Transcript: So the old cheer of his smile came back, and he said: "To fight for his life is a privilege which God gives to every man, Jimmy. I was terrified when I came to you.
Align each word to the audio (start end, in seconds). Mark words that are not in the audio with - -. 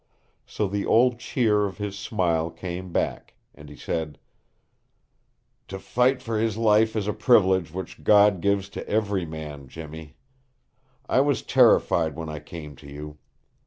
So 0.47 0.67
the 0.67 0.83
old 0.83 1.19
cheer 1.19 1.65
of 1.67 1.77
his 1.77 1.95
smile 1.95 2.49
came 2.49 2.91
back, 2.91 3.35
and 3.53 3.69
he 3.69 3.75
said: 3.75 4.17
"To 5.67 5.77
fight 5.77 6.23
for 6.23 6.39
his 6.39 6.57
life 6.57 6.95
is 6.95 7.05
a 7.07 7.13
privilege 7.13 7.71
which 7.71 8.03
God 8.03 8.41
gives 8.41 8.67
to 8.69 8.89
every 8.89 9.27
man, 9.27 9.67
Jimmy. 9.67 10.15
I 11.07 11.19
was 11.21 11.43
terrified 11.43 12.15
when 12.15 12.29
I 12.29 12.39
came 12.39 12.75
to 12.77 12.87
you. 12.87 13.19